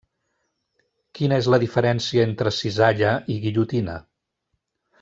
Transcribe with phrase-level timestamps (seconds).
[1.19, 4.01] Quina és la diferència entre Cisalla i Guillotina?